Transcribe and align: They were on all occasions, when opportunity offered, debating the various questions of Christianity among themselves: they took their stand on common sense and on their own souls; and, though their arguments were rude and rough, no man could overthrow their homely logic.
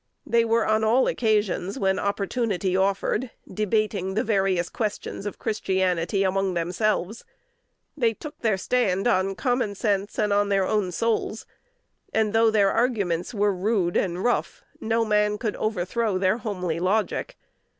They 0.25 0.43
were 0.43 0.65
on 0.65 0.83
all 0.83 1.05
occasions, 1.05 1.77
when 1.77 1.99
opportunity 1.99 2.75
offered, 2.75 3.29
debating 3.47 4.15
the 4.15 4.23
various 4.23 4.67
questions 4.67 5.27
of 5.27 5.37
Christianity 5.37 6.23
among 6.23 6.55
themselves: 6.55 7.23
they 7.95 8.15
took 8.15 8.39
their 8.39 8.57
stand 8.57 9.07
on 9.07 9.35
common 9.35 9.75
sense 9.75 10.17
and 10.17 10.33
on 10.33 10.49
their 10.49 10.65
own 10.65 10.91
souls; 10.91 11.45
and, 12.15 12.33
though 12.33 12.49
their 12.49 12.71
arguments 12.71 13.31
were 13.31 13.53
rude 13.53 13.95
and 13.95 14.23
rough, 14.23 14.63
no 14.79 15.05
man 15.05 15.37
could 15.37 15.55
overthrow 15.57 16.17
their 16.17 16.39
homely 16.39 16.79
logic. 16.79 17.37